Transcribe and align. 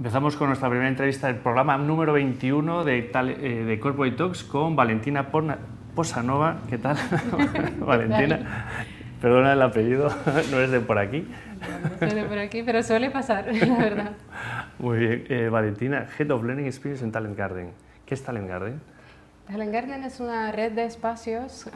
Empezamos 0.00 0.34
con 0.34 0.46
nuestra 0.46 0.70
primera 0.70 0.88
entrevista 0.88 1.26
del 1.26 1.36
programa 1.36 1.76
número 1.76 2.14
21 2.14 2.84
de, 2.84 3.10
eh, 3.12 3.64
de 3.66 3.78
Corporate 3.78 4.16
Talks 4.16 4.44
con 4.44 4.74
Valentina 4.74 5.30
Posanova. 5.94 6.56
¿Qué 6.70 6.78
tal? 6.78 6.96
Valentina. 7.80 8.66
Perdona 9.20 9.52
el 9.52 9.60
apellido, 9.60 10.08
no 10.50 10.58
es 10.58 10.70
de 10.70 10.80
por 10.80 10.98
aquí. 10.98 11.28
No, 12.00 12.06
es 12.06 12.14
de 12.14 12.24
por 12.24 12.38
aquí, 12.38 12.62
pero 12.62 12.82
suele 12.82 13.10
pasar, 13.10 13.48
la 13.54 13.76
verdad. 13.76 14.12
Muy 14.78 15.00
bien. 15.00 15.24
Eh, 15.28 15.50
Valentina, 15.50 16.06
Head 16.18 16.30
of 16.30 16.44
Learning 16.44 16.64
Experience 16.64 17.04
en 17.04 17.12
Talent 17.12 17.36
Garden. 17.36 17.70
¿Qué 18.06 18.14
es 18.14 18.22
Talent 18.22 18.48
Garden? 18.48 18.80
Talent 19.50 19.72
Garden 19.72 20.04
es 20.04 20.20
una 20.20 20.52
red 20.52 20.70
de 20.72 20.84
espacios 20.84 21.66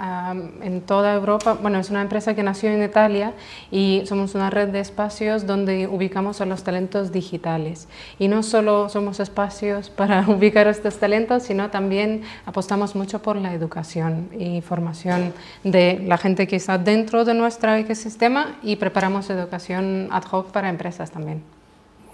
en 0.62 0.80
toda 0.82 1.12
Europa. 1.12 1.58
Bueno, 1.60 1.80
es 1.80 1.90
una 1.90 2.02
empresa 2.02 2.32
que 2.34 2.44
nació 2.44 2.70
en 2.70 2.84
Italia 2.84 3.34
y 3.68 4.02
somos 4.06 4.36
una 4.36 4.48
red 4.48 4.68
de 4.68 4.78
espacios 4.78 5.44
donde 5.44 5.88
ubicamos 5.88 6.40
a 6.40 6.46
los 6.46 6.62
talentos 6.62 7.10
digitales. 7.10 7.88
Y 8.20 8.28
no 8.28 8.44
solo 8.44 8.88
somos 8.88 9.18
espacios 9.18 9.90
para 9.90 10.20
ubicar 10.28 10.68
estos 10.68 10.98
talentos, 10.98 11.42
sino 11.42 11.70
también 11.70 12.22
apostamos 12.46 12.94
mucho 12.94 13.20
por 13.22 13.34
la 13.34 13.52
educación 13.52 14.28
y 14.38 14.60
formación 14.60 15.32
de 15.64 16.00
la 16.06 16.16
gente 16.16 16.46
que 16.46 16.56
está 16.56 16.78
dentro 16.78 17.24
de 17.24 17.34
nuestro 17.34 17.74
ecosistema 17.74 18.56
y 18.62 18.76
preparamos 18.76 19.30
educación 19.30 20.08
ad 20.12 20.22
hoc 20.30 20.52
para 20.52 20.68
empresas 20.68 21.10
también. 21.10 21.42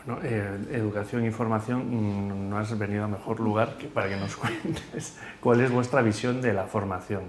Bueno, 0.04 0.20
eh, 0.24 0.58
educación 0.72 1.26
y 1.26 1.30
formación, 1.30 1.90
mm, 1.90 2.48
no 2.48 2.58
has 2.58 2.76
venido 2.78 3.04
a 3.04 3.08
mejor 3.08 3.40
lugar 3.40 3.76
que 3.78 3.86
para 3.86 4.08
que 4.08 4.16
nos 4.16 4.36
cuentes 4.36 5.18
cuál 5.40 5.60
es 5.60 5.70
vuestra 5.70 6.02
visión 6.02 6.40
de 6.40 6.52
la 6.52 6.64
formación. 6.64 7.24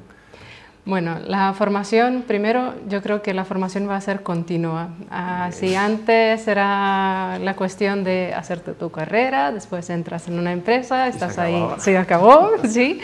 Bueno, 0.83 1.19
la 1.19 1.53
formación, 1.53 2.23
primero, 2.25 2.73
yo 2.87 3.03
creo 3.03 3.21
que 3.21 3.35
la 3.35 3.45
formación 3.45 3.87
va 3.87 3.97
a 3.97 4.01
ser 4.01 4.23
continua. 4.23 4.89
Ah, 5.11 5.49
si 5.51 5.75
antes 5.75 6.47
era 6.47 7.37
la 7.39 7.55
cuestión 7.55 8.03
de 8.03 8.33
hacerte 8.33 8.73
tu 8.73 8.89
carrera, 8.89 9.51
después 9.51 9.91
entras 9.91 10.27
en 10.27 10.39
una 10.39 10.51
empresa, 10.51 11.07
estás 11.07 11.37
ahí, 11.37 11.63
se 11.77 11.95
acabó, 11.99 12.53
sí. 12.67 12.99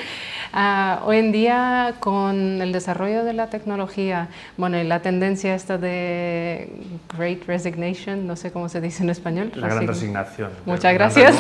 Ah, 0.54 1.02
hoy 1.06 1.18
en 1.18 1.32
día, 1.32 1.96
con 2.00 2.62
el 2.62 2.72
desarrollo 2.72 3.24
de 3.24 3.34
la 3.34 3.50
tecnología, 3.50 4.30
bueno, 4.58 4.82
la 4.84 5.02
tendencia 5.02 5.56
esta 5.56 5.78
de 5.78 6.70
Great 7.18 7.46
Resignation, 7.46 8.28
no 8.28 8.36
sé 8.36 8.52
cómo 8.52 8.70
se 8.70 8.82
dice 8.82 9.04
en 9.04 9.10
español. 9.10 9.52
La 9.56 9.68
gran 9.68 9.88
resignación. 9.88 10.52
Muchas 10.66 10.94
gracias. 10.94 11.36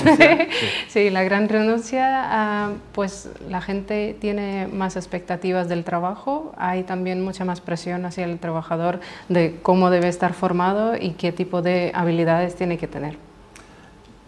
sí. 0.87 1.09
la 1.09 1.23
gran 1.23 1.49
renuncia, 1.49 2.05
ah, 2.09 2.71
pues 2.93 3.29
la 3.49 3.61
gente 3.61 4.15
tiene 4.19 4.67
más 4.67 4.95
expectativas 4.95 5.69
del 5.69 5.83
trabajo, 5.83 6.53
hay 6.57 6.83
también 6.83 7.23
mucha 7.23 7.45
más 7.45 7.61
presión 7.61 8.05
hacia 8.05 8.25
el 8.25 8.39
trabajador 8.39 8.99
de 9.29 9.57
cómo 9.61 9.89
debe 9.89 10.07
estar 10.07 10.33
formado 10.33 10.95
y 10.99 11.11
qué 11.11 11.31
tipo 11.31 11.61
de 11.61 11.91
habilidades 11.93 12.55
tiene 12.55 12.77
que 12.77 12.87
tener. 12.87 13.17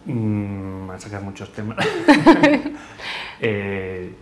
Mm, 0.05 0.89
a 0.89 0.99
sacar 0.99 1.21
muchos 1.21 1.51
temas. 1.53 1.77
eh, 3.41 4.13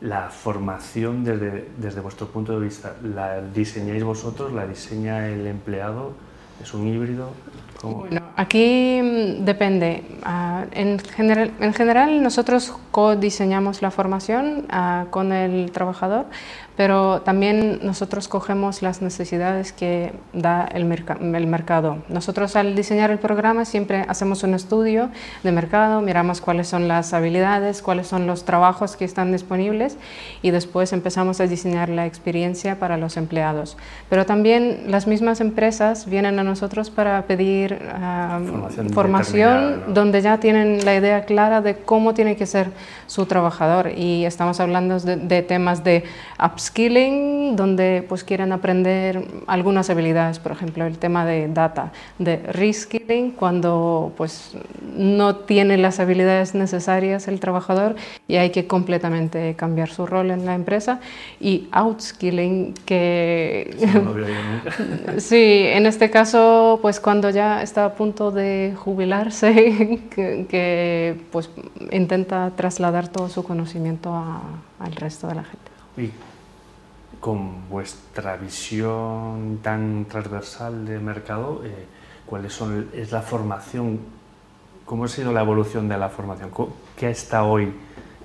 la 0.00 0.30
formación 0.30 1.24
desde, 1.24 1.68
desde, 1.76 2.00
vuestro 2.00 2.26
punto 2.28 2.58
de 2.58 2.64
vista, 2.64 2.94
¿la 3.02 3.40
diseñáis 3.40 4.02
vosotros? 4.02 4.52
¿La 4.52 4.66
diseña 4.66 5.28
el 5.28 5.46
empleado? 5.46 6.12
¿Es 6.62 6.74
un 6.74 6.86
híbrido? 6.86 7.30
Bueno, 7.82 8.20
aquí 8.36 9.00
mm, 9.02 9.44
depende. 9.44 10.04
Ah, 10.22 10.64
en, 10.72 10.98
general, 10.98 11.52
en 11.60 11.72
general, 11.72 12.22
nosotros 12.22 12.74
co-diseñamos 12.90 13.80
la 13.80 13.90
formación 13.90 14.66
uh, 14.70 15.08
con 15.10 15.32
el 15.32 15.72
trabajador, 15.72 16.26
pero 16.80 17.20
también 17.20 17.80
nosotros 17.82 18.26
cogemos 18.26 18.80
las 18.80 19.02
necesidades 19.02 19.70
que 19.70 20.14
da 20.32 20.64
el, 20.64 20.90
el, 21.34 21.46
mercado. 21.46 21.98
Nosotros 22.08 22.56
al 22.56 22.74
diseñar 22.74 23.10
el 23.10 23.18
programa 23.18 23.66
siempre 23.66 24.06
hacemos 24.08 24.44
un 24.44 24.54
estudio 24.54 25.10
de 25.42 25.52
mercado, 25.52 26.00
miramos 26.00 26.40
cuáles 26.40 26.68
son 26.68 26.88
las 26.88 27.12
habilidades, 27.12 27.82
cuáles 27.82 28.06
son 28.06 28.26
los 28.26 28.46
trabajos 28.46 28.96
que 28.96 29.04
están 29.04 29.30
disponibles 29.30 29.98
y 30.40 30.52
después 30.52 30.94
empezamos 30.94 31.38
a 31.42 31.46
diseñar 31.46 31.90
la 31.90 32.06
experiencia 32.06 32.78
para 32.78 32.96
los 32.96 33.18
empleados. 33.18 33.76
Pero 34.08 34.24
también 34.24 34.84
las 34.86 35.06
mismas 35.06 35.42
empresas 35.42 36.06
vienen 36.06 36.38
a 36.38 36.44
nosotros 36.44 36.88
para 36.88 37.26
pedir 37.26 37.78
uh, 37.78 38.88
formación, 38.94 39.92
donde 39.92 40.22
ya 40.22 40.40
tienen 40.40 40.82
la 40.86 40.94
idea 40.96 41.26
clara 41.26 41.60
de 41.60 41.76
cómo 41.76 42.14
tiene 42.14 42.36
que 42.36 42.46
ser 42.46 42.70
su 43.06 43.26
trabajador 43.26 43.90
y 43.94 44.24
estamos 44.24 44.60
hablando 44.60 44.98
de, 44.98 45.16
de 45.16 45.42
temas 45.42 45.84
de 45.84 46.04
upskilling 46.42 46.69
skilling, 46.70 47.56
donde 47.56 48.04
pues 48.08 48.22
quieren 48.22 48.52
aprender 48.52 49.24
algunas 49.46 49.90
habilidades, 49.90 50.38
por 50.38 50.52
ejemplo, 50.52 50.86
el 50.86 50.98
tema 50.98 51.26
de 51.26 51.48
data, 51.48 51.92
de 52.18 52.36
reskilling, 52.36 53.32
cuando 53.32 54.12
pues 54.16 54.52
no 54.96 55.36
tiene 55.36 55.76
las 55.76 55.98
habilidades 55.98 56.54
necesarias 56.54 57.26
el 57.26 57.40
trabajador 57.40 57.96
y 58.28 58.36
hay 58.36 58.50
que 58.50 58.66
completamente 58.66 59.54
cambiar 59.56 59.90
su 59.90 60.06
rol 60.06 60.30
en 60.30 60.46
la 60.46 60.54
empresa, 60.54 61.00
y 61.40 61.68
outskilling, 61.72 62.74
que 62.84 63.76
sí, 65.18 65.62
en 65.64 65.86
este 65.86 66.10
caso, 66.10 66.78
pues 66.82 67.00
cuando 67.00 67.30
ya 67.30 67.62
está 67.62 67.84
a 67.84 67.94
punto 67.94 68.30
de 68.30 68.74
jubilarse, 68.76 70.00
que, 70.10 71.16
pues 71.32 71.50
intenta 71.90 72.52
trasladar 72.56 73.08
todo 73.08 73.28
su 73.28 73.42
conocimiento 73.42 74.14
al 74.78 74.92
resto 74.94 75.26
de 75.26 75.34
la 75.34 75.44
gente 75.44 76.20
con 77.20 77.68
vuestra 77.68 78.36
visión 78.36 79.60
tan 79.62 80.06
transversal 80.06 80.86
de 80.86 80.98
mercado, 80.98 81.62
eh, 81.64 81.86
¿cuál 82.26 82.50
son, 82.50 82.88
es 82.94 83.12
la 83.12 83.20
formación? 83.22 84.00
¿Cómo 84.86 85.04
ha 85.04 85.08
sido 85.08 85.32
la 85.32 85.42
evolución 85.42 85.88
de 85.88 85.98
la 85.98 86.08
formación? 86.08 86.50
¿Qué 86.96 87.10
está 87.10 87.44
hoy 87.44 87.72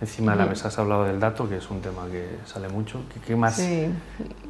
encima 0.01 0.33
de 0.33 0.37
la 0.39 0.45
mesa? 0.45 0.67
Has 0.67 0.77
hablado 0.79 1.05
del 1.05 1.19
dato, 1.19 1.47
que 1.47 1.57
es 1.57 1.69
un 1.69 1.81
tema 1.81 2.05
que 2.11 2.27
sale 2.45 2.67
mucho. 2.69 3.01
¿Qué, 3.25 3.35
más? 3.35 3.55
Sí. 3.55 3.87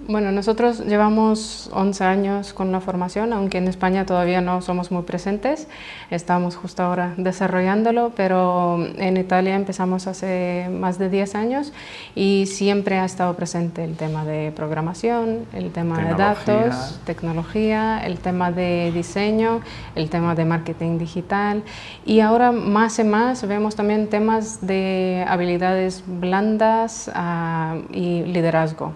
Bueno, 0.08 0.32
nosotros 0.32 0.82
llevamos 0.86 1.70
11 1.74 2.04
años 2.04 2.54
con 2.54 2.72
la 2.72 2.80
formación, 2.80 3.34
aunque 3.34 3.58
en 3.58 3.68
España 3.68 4.06
todavía 4.06 4.40
no 4.40 4.62
somos 4.62 4.92
muy 4.92 5.02
presentes. 5.02 5.68
Estamos 6.12 6.56
justo 6.56 6.84
ahora 6.84 7.16
desarrollándolo, 7.18 8.12
pero 8.16 8.86
en 8.98 9.18
Italia 9.18 9.56
empezamos 9.56 10.06
hace 10.06 10.70
más 10.72 11.00
de 11.00 11.10
10 11.10 11.36
años 11.36 11.74
y 12.14 12.46
siempre 12.46 13.00
ha 13.00 13.06
estado 13.06 13.36
presente 13.36 13.84
el 13.84 13.96
tema 13.96 14.26
de 14.26 14.52
programación, 14.56 15.46
el 15.54 15.72
tema 15.72 15.98
de 16.00 16.14
datos, 16.14 17.00
tecnología, 17.06 18.00
el 18.06 18.20
tema 18.20 18.52
de 18.52 18.92
diseño, 18.94 19.62
el 19.96 20.10
tema 20.12 20.36
de 20.36 20.46
marketing 20.46 21.00
digital 21.00 21.64
y 22.06 22.20
ahora 22.20 22.52
más 22.52 23.00
y 23.00 23.04
más 23.04 23.48
vemos 23.48 23.76
también 23.76 24.08
temas 24.08 24.66
de 24.66 25.26
habilidades 25.36 26.04
blandas 26.06 27.10
uh, 27.14 27.78
y 27.94 28.24
liderazgo. 28.24 28.94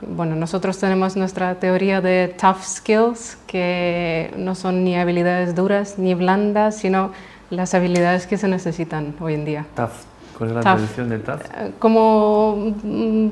Bueno, 0.00 0.34
nosotros 0.34 0.78
tenemos 0.78 1.16
nuestra 1.16 1.54
teoría 1.56 2.00
de 2.00 2.34
tough 2.40 2.62
skills, 2.62 3.38
que 3.46 4.32
no 4.36 4.54
son 4.54 4.84
ni 4.84 4.96
habilidades 4.96 5.54
duras 5.54 5.98
ni 5.98 6.14
blandas, 6.14 6.76
sino 6.78 7.12
las 7.50 7.74
habilidades 7.74 8.26
que 8.26 8.36
se 8.36 8.48
necesitan 8.48 9.14
hoy 9.20 9.34
en 9.34 9.44
día. 9.44 9.66
Tough. 9.76 9.90
¿Cuál 10.36 10.50
es 10.50 10.56
la 10.56 10.62
traducción 10.62 11.08
de 11.08 11.18
tough? 11.18 11.40
Eh, 11.56 11.72
como 11.78 12.72
mm, 12.82 13.28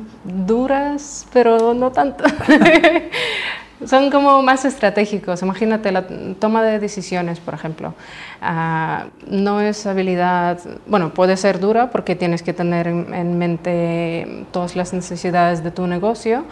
duras, 0.47 1.27
pero 1.33 1.75
no 1.75 1.91
tanto. 1.91 2.25
son 3.87 4.11
como 4.11 4.43
más 4.43 4.65
estratégicos. 4.65 5.43
Imagínate 5.43 5.93
la 5.93 6.07
toma 6.39 6.63
de 6.63 6.79
decisiones, 6.79 7.41
por 7.41 7.55
ejemplo. 7.55 7.95
Ah, 8.41 9.07
no 9.27 9.61
es 9.61 9.87
habilidad, 9.87 10.59
bueno, 10.87 11.11
puede 11.15 11.37
ser 11.37 11.61
dura 11.61 11.91
porque 11.91 12.17
tienes 12.17 12.43
que 12.43 12.53
tener 12.53 12.87
en 12.87 13.39
mente 13.39 14.47
todas 14.53 14.77
las 14.77 14.93
necesidades 14.93 15.63
de 15.63 15.71
tu 15.71 15.87
negocio, 15.87 16.45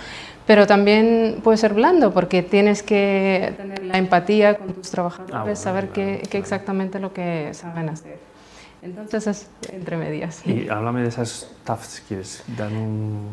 pero 0.46 0.66
también 0.66 1.40
puede 1.42 1.58
ser 1.58 1.74
blando 1.74 2.12
porque 2.12 2.42
tienes 2.42 2.82
que 2.82 3.54
tener 3.56 3.84
la 3.84 3.98
empatía 3.98 4.56
con 4.56 4.72
tus 4.74 4.90
trabajadores, 4.90 5.58
ah, 5.60 5.62
saber 5.62 5.88
qué, 5.88 6.22
qué 6.30 6.38
exactamente 6.38 6.98
lo 6.98 7.12
que 7.12 7.50
saben 7.52 7.88
hacer. 7.90 8.27
Entonces 8.80 9.26
es 9.26 9.50
entre 9.72 9.96
medias. 9.96 10.46
Y 10.46 10.68
háblame 10.68 11.02
de 11.02 11.08
esas 11.08 11.50
tough 11.64 11.82
skills, 11.82 12.44
dan 12.56 12.76
un, 12.76 13.28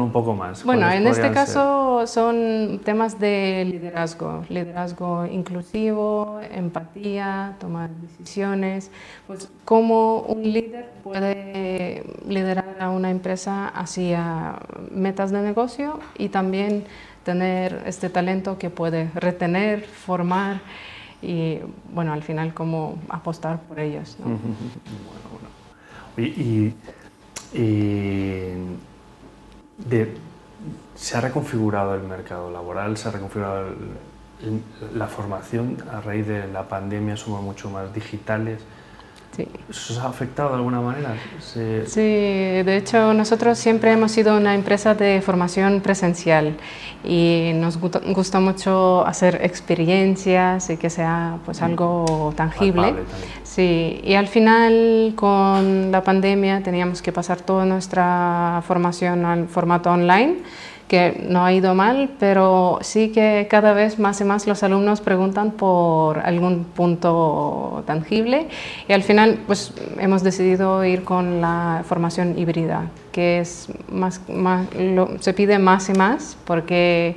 un 0.00 0.12
poco 0.12 0.34
más. 0.34 0.64
Bueno, 0.64 0.90
en 0.90 1.06
este 1.06 1.30
caso 1.32 2.06
son 2.06 2.80
temas 2.82 3.20
de 3.20 3.66
liderazgo, 3.70 4.44
liderazgo 4.48 5.26
inclusivo, 5.26 6.40
empatía, 6.50 7.56
tomar 7.60 7.90
decisiones, 7.90 8.90
pues 9.26 9.48
cómo 9.66 10.20
un 10.20 10.42
líder 10.42 10.88
puede 11.04 12.04
liderar 12.26 12.76
a 12.80 12.90
una 12.90 13.10
empresa 13.10 13.68
hacia 13.68 14.54
metas 14.90 15.30
de 15.30 15.42
negocio 15.42 16.00
y 16.16 16.30
también 16.30 16.84
tener 17.24 17.82
este 17.84 18.08
talento 18.08 18.58
que 18.58 18.70
puede 18.70 19.10
retener, 19.14 19.84
formar 19.84 20.60
y 21.22 21.58
bueno, 21.92 22.12
al 22.12 22.22
final 22.22 22.54
cómo 22.54 22.98
apostar 23.08 23.60
por 23.62 23.78
ellos. 23.80 24.16
¿no? 24.20 24.26
bueno, 24.26 24.40
bueno. 25.30 25.48
Y, 26.16 26.74
de, 29.88 30.14
se 30.94 31.16
ha 31.16 31.20
reconfigurado 31.20 31.94
el 31.94 32.02
mercado 32.02 32.50
laboral, 32.50 32.96
se 32.96 33.08
ha 33.08 33.12
reconfigurado 33.12 33.74
la 34.94 35.06
formación 35.06 35.76
a 35.92 36.00
raíz 36.00 36.26
de 36.26 36.48
la 36.48 36.68
pandemia 36.68 37.16
somos 37.16 37.42
mucho 37.42 37.70
más 37.70 37.92
digitales. 37.94 38.62
Sí. 39.40 39.48
¿Eso 39.70 39.92
os 39.94 39.98
ha 40.00 40.08
afectado 40.08 40.50
de 40.50 40.54
alguna 40.56 40.80
manera? 40.80 41.14
Sí, 41.40 42.00
de 42.00 42.76
hecho 42.76 43.14
nosotros 43.14 43.58
siempre 43.58 43.92
hemos 43.92 44.12
sido 44.12 44.36
una 44.36 44.54
empresa 44.54 44.94
de 44.94 45.20
formación 45.22 45.80
presencial 45.80 46.56
y 47.04 47.52
nos 47.54 47.78
gusta, 47.78 48.40
mucho 48.40 49.06
hacer 49.06 49.40
experiencias 49.42 50.70
y 50.70 50.76
que 50.76 50.90
sea 50.90 51.38
pues 51.44 51.60
mm. 51.60 51.64
algo 51.64 52.32
tangible. 52.36 52.94
Sí, 53.42 54.00
y 54.04 54.14
al 54.14 54.28
final 54.28 55.12
con 55.16 55.90
la 55.90 56.02
pandemia 56.02 56.62
teníamos 56.62 57.02
que 57.02 57.12
pasar 57.12 57.40
toda 57.40 57.64
nuestra 57.64 58.62
formación 58.66 59.24
al 59.24 59.48
formato 59.48 59.90
online 59.90 60.38
que 60.90 61.24
no 61.28 61.44
ha 61.44 61.52
ido 61.52 61.72
mal, 61.76 62.10
pero 62.18 62.80
sí 62.80 63.10
que 63.10 63.46
cada 63.48 63.74
vez 63.74 64.00
más 64.00 64.20
y 64.20 64.24
más 64.24 64.48
los 64.48 64.64
alumnos 64.64 65.00
preguntan 65.00 65.52
por 65.52 66.18
algún 66.18 66.64
punto 66.64 67.84
tangible 67.86 68.48
y 68.88 68.92
al 68.92 69.04
final 69.04 69.38
pues 69.46 69.72
hemos 70.00 70.24
decidido 70.24 70.84
ir 70.84 71.04
con 71.04 71.40
la 71.40 71.84
formación 71.86 72.36
híbrida, 72.36 72.90
que 73.12 73.38
es 73.38 73.68
más, 73.88 74.20
más 74.28 74.66
se 75.20 75.32
pide 75.32 75.60
más 75.60 75.88
y 75.90 75.92
más 75.92 76.36
porque 76.44 77.14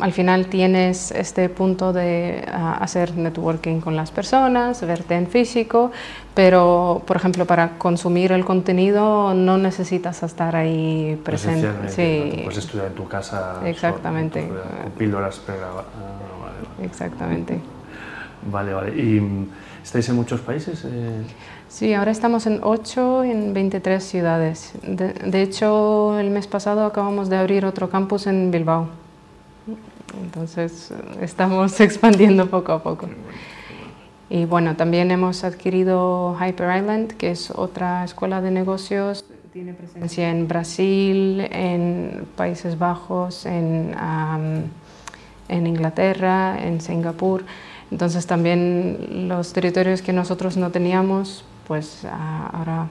al 0.00 0.12
final 0.12 0.46
tienes 0.46 1.12
este 1.12 1.48
punto 1.48 1.92
de 1.92 2.44
ah, 2.52 2.78
hacer 2.80 3.16
networking 3.16 3.80
con 3.80 3.94
las 3.94 4.10
personas, 4.10 4.84
verte 4.84 5.14
en 5.14 5.28
físico, 5.28 5.92
pero 6.34 7.02
por 7.06 7.16
ejemplo 7.16 7.46
para 7.46 7.78
consumir 7.78 8.32
el 8.32 8.44
contenido 8.44 9.34
no 9.34 9.56
necesitas 9.56 10.22
estar 10.22 10.56
ahí 10.56 11.20
presente. 11.24 11.88
Sí. 11.88 12.42
Puedes 12.44 12.58
estudiar 12.58 12.88
en 12.88 12.94
tu 12.94 13.06
casa. 13.06 13.60
Exactamente. 13.64 14.48
Con 14.48 14.92
píldoras 14.92 15.38
pegadas. 15.38 15.84
Ah, 15.94 16.76
vale, 16.76 16.86
Exactamente. 16.86 17.60
Vale, 18.50 18.74
vale. 18.74 18.96
¿Y 19.00 19.48
estáis 19.82 20.08
en 20.08 20.16
muchos 20.16 20.40
países? 20.40 20.84
Eh? 20.84 21.22
Sí, 21.68 21.94
ahora 21.94 22.10
estamos 22.10 22.46
en 22.46 22.60
8 22.62 23.24
en 23.24 23.54
23 23.54 24.02
ciudades. 24.02 24.72
de 24.82 25.42
hecho, 25.42 26.18
el 26.18 26.30
mes 26.30 26.48
pasado 26.48 26.84
acabamos 26.84 27.28
de 27.28 27.36
abrir 27.36 27.64
otro 27.64 27.90
campus 27.90 28.26
en 28.26 28.50
Bilbao. 28.50 28.88
Entonces 30.22 30.92
estamos 31.20 31.80
expandiendo 31.80 32.48
poco 32.48 32.72
a 32.72 32.82
poco. 32.82 33.08
Y 34.30 34.44
bueno, 34.44 34.76
también 34.76 35.10
hemos 35.10 35.42
adquirido 35.44 36.36
Hyper 36.38 36.76
Island, 36.76 37.12
que 37.12 37.30
es 37.30 37.50
otra 37.50 38.04
escuela 38.04 38.40
de 38.40 38.50
negocios. 38.50 39.24
Tiene 39.52 39.72
presencia 39.72 40.30
en 40.30 40.46
Brasil, 40.46 41.48
en 41.50 42.26
Países 42.36 42.78
Bajos, 42.78 43.46
en, 43.46 43.94
en 45.48 45.66
Inglaterra, 45.66 46.58
en 46.62 46.80
Singapur. 46.82 47.44
Entonces 47.90 48.26
también 48.26 49.28
los 49.28 49.54
territorios 49.54 50.02
que 50.02 50.12
nosotros 50.12 50.58
no 50.58 50.70
teníamos, 50.70 51.44
pues 51.66 52.04
ahora 52.04 52.88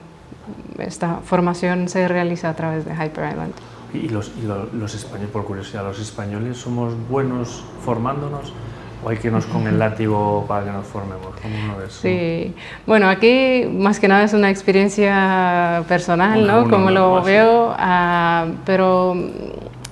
esta 0.78 1.18
formación 1.18 1.88
se 1.88 2.08
realiza 2.08 2.50
a 2.50 2.54
través 2.54 2.84
de 2.84 2.92
Hyper 2.92 3.30
Island. 3.30 3.54
¿Y 3.94 4.08
los, 4.08 4.32
los 4.72 4.94
españoles, 4.94 5.30
por 5.30 5.44
curiosidad, 5.44 5.84
los 5.84 5.98
españoles 5.98 6.58
somos 6.58 6.94
buenos 7.08 7.64
formándonos? 7.84 8.52
¿O 9.02 9.08
hay 9.10 9.16
que 9.16 9.28
irnos 9.28 9.46
con 9.46 9.66
el 9.66 9.78
látigo 9.78 10.44
para 10.48 10.64
que 10.64 10.72
nos 10.72 10.86
formemos? 10.86 11.28
¿Cómo 11.40 11.72
lo 11.72 11.78
ves? 11.78 11.92
Sí, 11.92 12.52
bueno, 12.84 13.08
aquí 13.08 13.64
más 13.72 14.00
que 14.00 14.08
nada 14.08 14.24
es 14.24 14.32
una 14.32 14.50
experiencia 14.50 15.84
personal, 15.86 16.44
¿no? 16.46 16.68
Como 16.68 16.90
lo 16.90 17.22
veo, 17.22 17.74
ah, 17.78 18.46
pero 18.66 19.14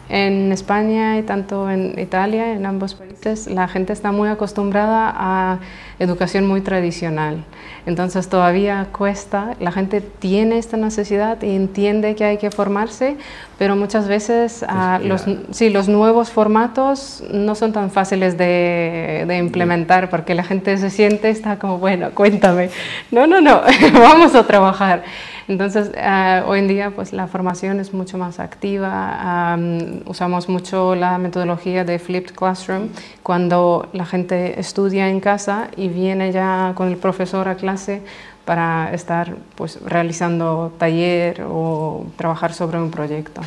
en 0.09 0.53
España 0.53 1.19
y 1.19 1.23
tanto 1.23 1.71
en 1.71 1.99
Italia, 1.99 2.53
en 2.53 2.65
ambos 2.65 2.95
países, 2.95 3.47
la 3.49 3.67
gente 3.69 3.93
está 3.93 4.13
muy 4.13 4.29
acostumbrada 4.29 5.13
a 5.15 5.59
educación 5.99 6.47
muy 6.47 6.61
tradicional. 6.61 7.45
Entonces 7.87 8.29
todavía 8.29 8.89
cuesta, 8.93 9.55
la 9.61 9.73
gente 9.73 10.01
tiene 10.01 10.59
esta 10.59 10.77
necesidad 10.77 11.41
y 11.43 11.55
entiende 11.55 12.15
que 12.15 12.25
hay 12.25 12.37
que 12.39 12.51
formarse, 12.51 13.17
pero 13.59 13.77
muchas 13.77 14.07
veces 14.07 14.65
ah, 14.69 15.01
los, 15.03 15.25
sí, 15.51 15.71
los 15.71 15.89
nuevos 15.89 16.31
formatos 16.31 17.25
no 17.33 17.55
son 17.55 17.73
tan 17.73 17.91
fáciles 17.91 18.37
de, 18.37 19.25
de, 19.27 19.39
implementar 19.39 20.11
porque 20.11 20.35
la 20.35 20.45
gente 20.45 20.77
se 20.79 20.91
siente, 20.91 21.31
está 21.31 21.59
como, 21.59 21.79
bueno, 21.79 22.11
cuéntame. 22.11 22.71
No, 23.11 23.27
no, 23.27 23.41
no, 23.41 23.63
vamos 23.95 24.35
a 24.35 24.47
trabajar. 24.47 25.05
Entonces, 25.49 25.93
uh, 25.95 26.49
hoy 26.49 26.59
en 26.59 26.69
día 26.69 26.91
pues 26.91 27.13
la 27.13 27.29
formación 27.29 27.79
es 27.79 27.95
mucho 27.95 28.19
más 28.19 28.41
activa, 28.41 29.55
um, 29.57 30.01
usamos 30.07 30.49
mucho 30.49 30.97
la 30.97 31.19
metodología 31.19 31.85
de 31.85 32.01
Flipped 32.01 32.35
Classroom, 32.35 32.89
cuando 33.23 33.89
la 33.93 34.05
gente 34.05 34.59
estudia 34.59 35.09
en 35.09 35.21
casa 35.21 35.69
y 35.77 35.89
viene 35.89 36.33
ya 36.33 36.73
con 36.75 36.89
el 36.89 36.97
profesor 36.97 37.47
a 37.49 37.55
clase 37.55 38.03
para 38.45 38.93
estar 38.93 39.37
pues, 39.55 39.81
realizando 39.85 40.73
taller 40.79 41.45
o 41.49 42.07
trabajar 42.17 42.53
sobre 42.53 42.79
un 42.79 42.91
proyecto. 42.91 43.43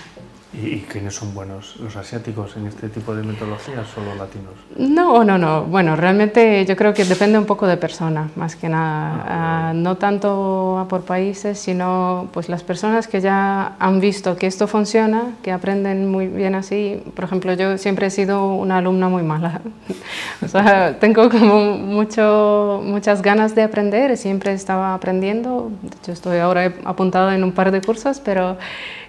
¿Y 0.62 0.80
quiénes 0.82 1.16
son 1.16 1.34
buenos? 1.34 1.78
¿Los 1.78 1.96
asiáticos 1.96 2.58
en 2.58 2.68
este 2.68 2.90
tipo 2.90 3.16
de 3.16 3.24
metodologías 3.24 3.88
o 3.98 4.02
los 4.02 4.18
latinos? 4.18 4.54
No, 4.78 5.24
no, 5.24 5.38
no. 5.38 5.64
Bueno, 5.64 5.96
realmente 5.96 6.66
yo 6.66 6.76
creo 6.76 6.94
que 6.94 7.06
depende 7.06 7.38
un 7.38 7.46
poco 7.46 7.66
de 7.66 7.78
persona, 7.78 8.30
más 8.36 8.56
que 8.58 8.68
nada. 8.68 9.26
Ah, 9.28 9.72
no 9.74 9.96
tanto 9.96 10.86
por 10.90 11.04
países, 11.04 11.60
sino 11.60 12.28
pues 12.34 12.50
las 12.50 12.64
personas 12.64 13.08
que 13.08 13.22
ya 13.22 13.76
han 13.80 14.02
visto 14.02 14.36
que 14.36 14.48
esto 14.48 14.68
funciona, 14.68 15.34
que 15.44 15.52
aprenden 15.52 16.12
muy 16.12 16.28
bien 16.28 16.56
así. 16.56 17.02
Por 17.16 17.24
ejemplo, 17.24 17.54
yo 17.54 17.78
siempre 17.78 18.08
he 18.08 18.10
sido 18.10 18.54
una 18.54 18.78
alumna 18.78 19.08
muy 19.08 19.24
mala. 19.24 19.62
o 20.44 20.48
sea, 20.48 21.00
tengo 21.00 21.30
como 21.30 21.78
mucho, 21.78 22.82
muchas 22.84 23.22
ganas 23.22 23.56
de 23.56 23.64
aprender, 23.64 24.18
siempre 24.18 24.52
estaba 24.52 24.94
aprendiendo. 24.94 25.72
Hecho, 26.02 26.12
estoy 26.12 26.40
ahora 26.40 26.74
apuntada 26.84 27.34
en 27.36 27.46
un 27.46 27.54
par 27.54 27.72
de 27.72 27.82
cursos, 27.82 28.20
pero 28.20 28.58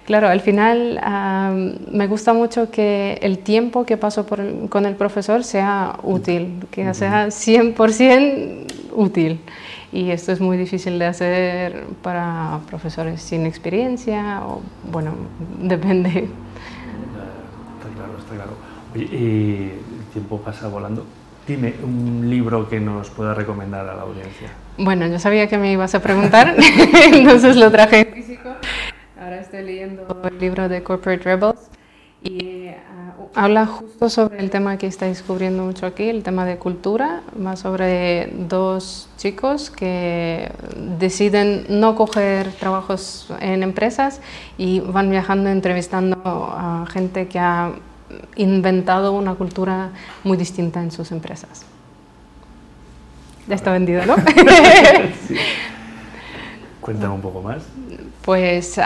Claro, 0.05 0.27
al 0.27 0.41
final 0.41 0.99
me 1.49 2.07
gusta 2.07 2.33
mucho 2.33 2.69
que 2.69 3.19
el 3.21 3.39
tiempo 3.39 3.85
que 3.85 3.97
paso 3.97 4.25
con 4.69 4.85
el 4.85 4.95
profesor 4.95 5.43
sea 5.43 5.97
útil, 6.03 6.65
que 6.71 6.93
sea 6.93 7.27
100% 7.27 8.67
útil. 8.93 9.39
Y 9.91 10.11
esto 10.11 10.31
es 10.31 10.39
muy 10.39 10.57
difícil 10.57 10.97
de 10.99 11.05
hacer 11.05 11.85
para 12.01 12.59
profesores 12.67 13.21
sin 13.21 13.45
experiencia, 13.45 14.41
o 14.45 14.61
bueno, 14.89 15.13
depende. 15.61 16.09
Está 16.09 17.89
claro, 17.95 18.17
está 18.17 18.35
claro. 18.35 18.53
y 18.95 19.71
el 19.71 20.05
tiempo 20.13 20.39
pasa 20.39 20.67
volando. 20.67 21.05
Dime 21.47 21.73
un 21.83 22.29
libro 22.29 22.69
que 22.69 22.79
nos 22.79 23.09
pueda 23.09 23.33
recomendar 23.33 23.87
a 23.89 23.95
la 23.95 24.03
audiencia. 24.03 24.49
Bueno, 24.77 25.07
yo 25.07 25.19
sabía 25.19 25.47
que 25.47 25.57
me 25.57 25.71
ibas 25.71 25.93
a 25.95 25.99
preguntar, 26.01 26.55
entonces 27.13 27.55
lo 27.55 27.71
traje 27.71 28.05
físico. 28.05 28.49
Ahora 29.21 29.39
estoy 29.39 29.61
leyendo 29.61 30.07
el 30.23 30.39
libro 30.39 30.67
de 30.67 30.81
Corporate 30.81 31.23
Rebels 31.23 31.59
y 32.23 32.69
uh, 32.69 33.29
habla 33.35 33.67
justo 33.67 34.09
sobre 34.09 34.39
el 34.39 34.49
tema 34.49 34.79
que 34.79 34.87
está 34.87 35.05
descubriendo 35.05 35.63
mucho 35.63 35.85
aquí, 35.85 36.09
el 36.09 36.23
tema 36.23 36.43
de 36.43 36.57
cultura, 36.57 37.21
más 37.37 37.59
sobre 37.59 38.31
dos 38.33 39.09
chicos 39.17 39.69
que 39.69 40.51
deciden 40.97 41.67
no 41.69 41.95
coger 41.95 42.51
trabajos 42.53 43.31
en 43.41 43.61
empresas 43.61 44.21
y 44.57 44.79
van 44.79 45.11
viajando 45.11 45.51
entrevistando 45.51 46.17
a 46.25 46.87
gente 46.91 47.27
que 47.27 47.37
ha 47.37 47.73
inventado 48.37 49.11
una 49.13 49.35
cultura 49.35 49.91
muy 50.23 50.35
distinta 50.35 50.81
en 50.81 50.89
sus 50.89 51.11
empresas. 51.11 51.63
Ya 53.47 53.53
está 53.53 53.71
vendido, 53.71 54.03
¿no? 54.03 54.15
sí. 55.27 55.35
Cuéntame 56.91 57.13
un 57.13 57.21
poco 57.21 57.41
más. 57.41 57.63
Pues. 58.21 58.79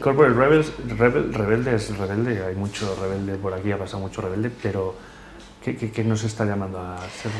Corporate 0.00 0.34
Rebels, 0.34 0.72
rebel, 0.98 1.32
rebelde 1.32 1.76
es 1.76 1.96
rebelde, 1.96 2.44
hay 2.44 2.56
mucho 2.56 2.96
rebelde 3.00 3.36
por 3.36 3.54
aquí, 3.54 3.70
ha 3.70 3.78
pasado 3.78 4.02
mucho 4.02 4.20
rebelde, 4.20 4.50
pero 4.62 4.96
¿qué, 5.62 5.76
qué, 5.76 6.02
nos 6.02 6.24
está 6.24 6.44
llamando 6.44 6.80
a 6.80 6.98
ser? 7.22 7.30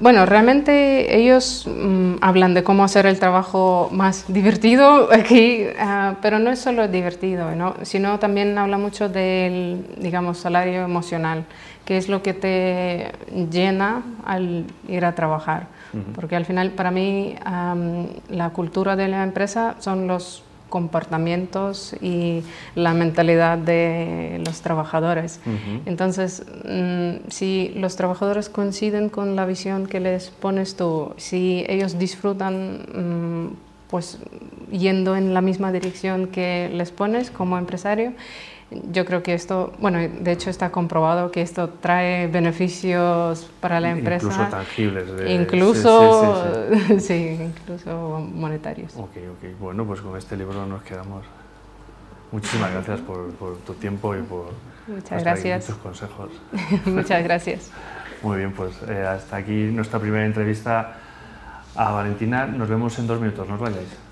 bueno, 0.00 0.24
realmente 0.24 1.14
ellos 1.18 1.66
mm, 1.66 2.14
hablan 2.22 2.54
de 2.54 2.64
cómo 2.64 2.84
hacer 2.84 3.04
el 3.04 3.18
trabajo 3.18 3.90
más 3.92 4.24
divertido 4.28 5.08
aquí, 5.12 5.66
ah, 5.78 6.14
pero 6.22 6.38
no 6.38 6.50
es 6.50 6.58
solo 6.58 6.88
divertido, 6.88 7.54
¿no? 7.54 7.74
sino 7.82 8.18
también 8.18 8.56
habla 8.56 8.78
mucho 8.78 9.10
del, 9.10 9.84
digamos, 9.98 10.38
salario 10.38 10.84
emocional, 10.84 11.44
que 11.84 11.98
es 11.98 12.08
lo 12.08 12.22
que 12.22 12.32
te 12.32 13.12
llena 13.50 14.02
al 14.24 14.64
ir 14.88 15.04
a 15.04 15.14
trabajar. 15.14 15.66
Porque 16.14 16.36
al 16.36 16.44
final, 16.44 16.72
para 16.72 16.90
mí, 16.90 17.34
la 18.28 18.50
cultura 18.50 18.96
de 18.96 19.08
la 19.08 19.22
empresa 19.22 19.76
son 19.78 20.06
los 20.06 20.44
comportamientos 20.68 21.94
y 22.00 22.42
la 22.74 22.92
mentalidad 22.94 23.58
de 23.58 24.42
los 24.44 24.60
trabajadores. 24.60 25.40
Entonces, 25.86 26.44
mm, 26.64 27.28
si 27.30 27.72
los 27.76 27.96
trabajadores 27.96 28.48
coinciden 28.48 29.08
con 29.08 29.34
la 29.34 29.46
visión 29.46 29.86
que 29.86 30.00
les 30.00 30.30
pones 30.30 30.76
tú, 30.76 31.14
si 31.16 31.64
ellos 31.68 31.98
disfrutan 31.98 33.46
mm, 33.48 33.68
pues 33.88 34.18
yendo 34.70 35.16
en 35.16 35.34
la 35.34 35.40
misma 35.40 35.72
dirección 35.72 36.26
que 36.28 36.70
les 36.72 36.90
pones 36.90 37.30
como 37.30 37.58
empresario. 37.58 38.12
Yo 38.70 39.06
creo 39.06 39.22
que 39.22 39.32
esto, 39.32 39.72
bueno, 39.78 39.98
de 39.98 40.30
hecho 40.30 40.50
está 40.50 40.70
comprobado 40.70 41.30
que 41.30 41.40
esto 41.40 41.70
trae 41.70 42.26
beneficios 42.26 43.50
para 43.60 43.80
la 43.80 43.90
empresa. 43.90 44.26
Incluso 44.26 44.50
tangibles. 44.50 45.04
incluso, 45.26 46.44
sí, 46.98 47.38
incluso 47.40 48.20
monetarios. 48.20 48.94
Ok, 48.96 49.16
ok. 49.16 49.58
Bueno, 49.58 49.86
pues 49.86 50.02
con 50.02 50.18
este 50.18 50.36
libro 50.36 50.66
nos 50.66 50.82
quedamos. 50.82 51.24
Muchísimas 52.30 52.70
gracias 52.72 53.00
por, 53.00 53.32
tu 53.66 53.72
tiempo 53.74 54.14
y 54.14 54.20
por 54.20 54.50
Muchas 54.86 55.24
gracias. 55.24 55.66
tus 55.66 55.76
consejos. 55.76 56.30
Muchas 56.84 57.24
gracias. 57.24 57.70
Muy 58.22 58.36
bien, 58.36 58.52
pues 58.52 58.72
eh, 58.86 59.02
hasta 59.02 59.36
aquí 59.36 59.70
nuestra 59.72 59.98
primera 59.98 60.26
entrevista 60.26 60.98
a 61.74 61.92
Valentina. 61.92 62.44
Nos 62.44 62.68
vemos 62.68 62.98
en 62.98 63.06
dos 63.06 63.18
minutos, 63.18 63.48
no 63.48 63.54
os 63.54 63.60
vayáis. 63.60 64.07